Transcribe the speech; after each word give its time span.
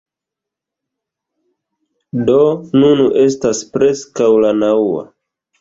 Do, 2.31 2.39
nun 2.79 3.05
estas 3.27 3.63
preskaŭ 3.77 4.33
la 4.47 4.57
naŭa 4.65 5.09